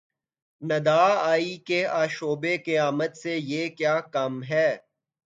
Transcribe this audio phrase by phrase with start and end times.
[0.61, 1.03] ندا
[1.31, 4.69] آئی کہ آشوب قیامت سے یہ کیا کم ہے